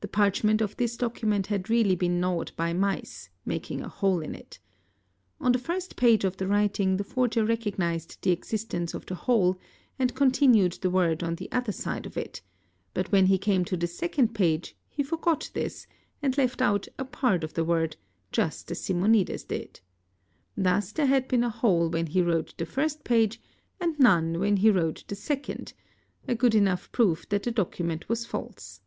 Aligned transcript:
The 0.06 0.12
parchment 0.12 0.60
of 0.60 0.76
this 0.76 0.96
document 0.96 1.48
had 1.48 1.68
really 1.68 1.96
been 1.96 2.20
gnawed 2.20 2.52
by 2.56 2.72
mice, 2.72 3.30
making 3.44 3.80
a 3.80 3.88
hole 3.88 4.20
in 4.20 4.32
it. 4.32 4.60
On 5.40 5.50
the 5.50 5.58
first 5.58 5.96
page 5.96 6.22
of 6.22 6.36
the 6.36 6.46
writing 6.46 6.96
the 6.98 7.02
forger— 7.04 7.44
recognised 7.44 8.22
the 8.22 8.30
existence 8.30 8.94
of 8.94 9.06
the 9.06 9.16
hole 9.16 9.58
and 9.98 10.14
continued 10.14 10.74
the 10.74 10.90
word 10.90 11.24
on 11.24 11.34
the 11.34 11.50
other 11.50 11.72
side 11.72 12.06
of 12.06 12.16
it, 12.16 12.42
but 12.94 13.10
when 13.10 13.26
he 13.26 13.38
came 13.38 13.64
to 13.64 13.76
the 13.76 13.88
second 13.88 14.36
page 14.36 14.76
he 14.88 15.02
forgot 15.02 15.50
this 15.52 15.88
and 16.22 16.38
left; 16.38 16.62
out 16.62 16.86
a 16.96 17.04
part 17.04 17.42
of 17.42 17.54
the 17.54 17.64
word, 17.64 17.96
just 18.30 18.70
as 18.70 18.80
Simonides 18.80 19.42
did. 19.42 19.80
Thus 20.56 20.92
there 20.92 21.06
had 21.06 21.26
been 21.26 21.42
a 21.42 21.50
hole 21.50 21.88
when 21.90 22.06
he 22.06 22.22
wrote 22.22 22.54
the 22.56 22.66
first 22.66 23.02
page 23.02 23.40
and 23.80 23.98
none 23.98 24.38
when 24.38 24.58
he 24.58 24.70
wrote 24.70 25.02
the 25.08 25.16
second, 25.16 25.72
a 26.28 26.36
good 26.36 26.54
enough 26.54 26.92
proof 26.92 27.28
that 27.30 27.42
the 27.42 27.50
document 27.50 28.08
was 28.08 28.24
false. 28.24 28.78